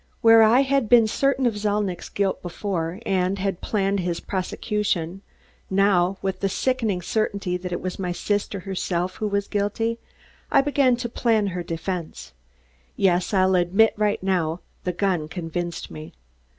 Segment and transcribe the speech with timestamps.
[0.21, 5.21] Where I had been certain of Zalnitch's guilt before, and had planned his prosecution,
[5.69, 9.99] now, with the sickening certainty that it was my sister herself who was guilty,
[10.51, 12.33] I began to plan her defense.
[12.95, 16.13] Yes, I'll admit right now, the gun convinced me.